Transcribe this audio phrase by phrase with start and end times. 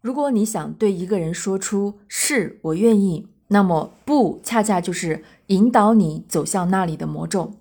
[0.00, 7.54] 如果你想对一个人说出“是我愿意”，那么“不”恰恰就是引导你走向那里的魔咒。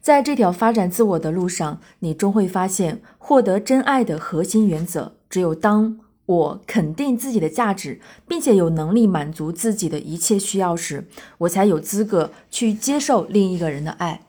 [0.00, 11.08] 在这条发展自我的路上，你终会发现，获得真爱的核心原则，只有当我肯定自己的价值，并且有能力满足自己的一切需要时，
[11.38, 14.20] 我才有资格去接受另一个人的爱。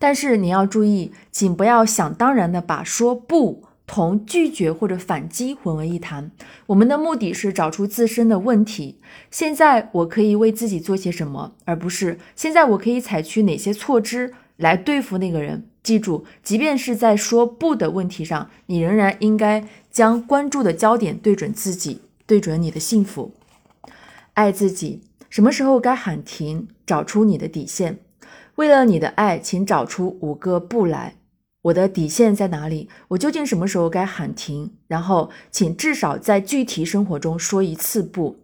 [0.00, 3.62] 但是你要注意，请不要想当然的把说不。
[3.88, 6.30] 同拒绝或者反击混为一谈。
[6.66, 9.00] 我们的目的是找出自身的问题。
[9.32, 15.66] 现在我可以为自己做些什么，而不是现在我可以采取哪些措施来对付那个人。
[15.82, 23.32] 记住，即便是在说不的问题上，你仍然应该将关注的焦点对准自己，对准你的幸福。
[24.34, 26.68] 爱自己，什么时候该喊停？
[26.86, 27.98] 找出你的底线。
[28.56, 31.17] 为了你的爱，请找出五个不来。
[31.68, 32.88] 我的底线在哪里？
[33.08, 34.72] 我究竟什么时候该喊停？
[34.86, 38.36] 然后，请至少在具体生活中说一次不。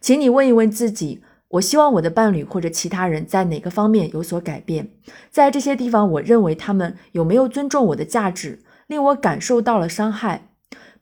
[0.00, 4.90] 请你问一问自己：我希望我的伴侣或者其他人在哪个方面有所改变？
[5.30, 10.48] 在这些地方，我认为他们有没有尊重我的价值，令我感受到了伤害？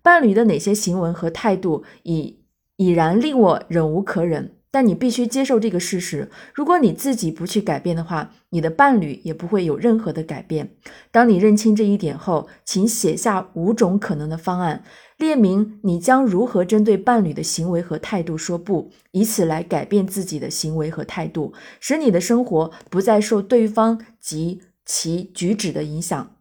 [0.03, 2.41] 伴侣的哪些行为和态度已
[2.77, 4.58] 已然令我忍无可忍？
[4.71, 10.71] 但你必须接受这个事实：如果你自己不去改变的话，你的伴侣也不会有任何的改变。
[11.11, 14.85] 当你认清这一点后，请写下五种可能的方案，
[15.17, 26.38] 列明你将如何针对伴侣的行为和态度说不，以此来改变自己的行为和态度，使你的生活不再受对方及其举止的影响。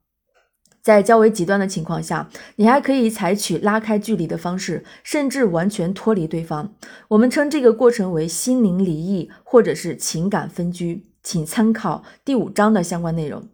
[0.87, 6.73] 在较为极端的情况下，你还可以采取拉开距离的方式，甚至完全脱离对方。
[7.09, 11.03] 我们称这个过程为心灵离异，或者是情感分居。
[11.21, 13.49] 请参考第五章的相关内容。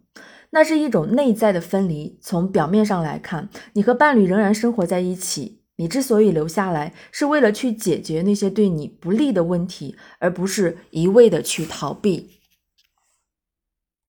[0.50, 2.16] 那是一种内在的分离。
[2.20, 5.58] 从表面上来看，你和伴侣仍然生活在一起。
[5.78, 12.30] 你之所以留下来，是为了去解决那些对你不利的问题，而不是一味的去逃避。